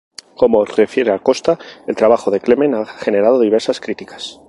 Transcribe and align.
Como 0.35 0.65
refiere 0.65 1.11
Acosta, 1.11 1.59
el 1.85 1.95
trabajo 1.95 2.31
de 2.31 2.39
Clement 2.39 2.73
ha 2.73 2.85
generado 2.87 3.39
diversas 3.39 3.79
críticas. 3.79 4.39